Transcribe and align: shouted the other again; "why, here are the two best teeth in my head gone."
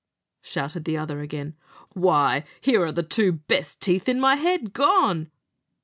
shouted 0.41 0.83
the 0.83 0.97
other 0.97 1.21
again; 1.21 1.55
"why, 1.91 2.43
here 2.59 2.83
are 2.83 2.91
the 2.91 3.03
two 3.03 3.31
best 3.33 3.79
teeth 3.79 4.09
in 4.09 4.19
my 4.19 4.33
head 4.35 4.73
gone." 4.73 5.29